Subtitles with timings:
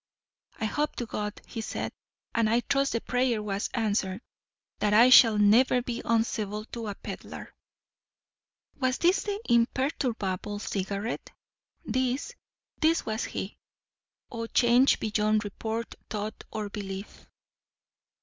[0.59, 5.83] 'I hope to God,' he said,—and I trust the prayer was answered,—'that I shall never
[5.83, 7.53] be uncivil to a pedlar.'
[8.79, 11.29] Was this the imperturbable Cigarette?
[11.85, 12.33] This,
[12.79, 13.59] this was he.
[14.31, 17.27] O change beyond report, thought, or belief!